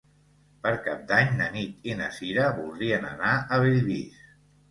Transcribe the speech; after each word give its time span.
Per 0.61 0.69
Cap 0.87 1.03
d'Any 1.11 1.27
na 1.41 1.49
Nit 1.57 1.85
i 1.91 1.97
na 2.01 2.07
Cira 2.17 2.47
voldrien 2.61 3.05
anar 3.13 3.35
a 3.37 3.59
Bellvís. 3.65 4.25